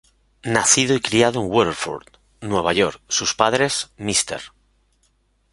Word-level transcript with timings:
Nacido 0.41 0.95
y 0.95 0.99
criado 0.99 1.39
en 1.39 1.45
Waterford, 1.51 2.07
Nueva 2.39 2.73
York, 2.73 2.99
sus 3.07 3.35
padres, 3.35 3.91
Mr. 3.97 4.41